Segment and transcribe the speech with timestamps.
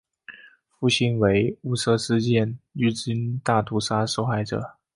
[0.79, 4.71] 父亲为雾社事件日军大屠杀受害者。